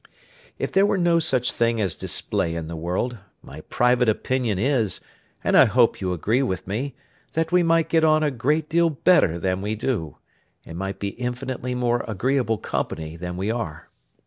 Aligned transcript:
If 0.57 0.71
there 0.71 0.87
were 0.87 0.97
no 0.97 1.19
such 1.19 1.51
thing 1.51 1.79
as 1.79 1.93
display 1.93 2.55
in 2.55 2.67
the 2.67 2.75
world, 2.75 3.19
my 3.43 3.61
private 3.69 4.09
opinion 4.09 4.57
is, 4.57 4.99
and 5.43 5.55
I 5.55 5.65
hope 5.65 6.01
you 6.01 6.11
agree 6.11 6.41
with 6.41 6.65
me, 6.65 6.95
that 7.33 7.51
we 7.51 7.61
might 7.61 7.87
get 7.87 8.03
on 8.03 8.23
a 8.23 8.31
great 8.31 8.67
deal 8.67 8.89
better 8.89 9.37
than 9.37 9.61
we 9.61 9.75
do, 9.75 10.17
and 10.65 10.75
might 10.75 10.97
be 10.97 11.09
infinitely 11.09 11.75
more 11.75 12.03
agreeable 12.07 12.57
company 12.57 13.15
than 13.15 13.37
we 13.37 13.51
are. 13.51 13.89